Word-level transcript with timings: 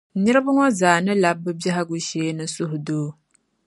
niriba 0.21 0.51
ŋɔ 0.55 0.65
zaa 0.79 0.97
ni 1.05 1.13
lab’ 1.23 1.37
bɛ 1.43 1.51
biɛhigu 1.59 1.95
shee 2.07 2.31
ni 2.37 2.45
suhudoo. 2.53 3.07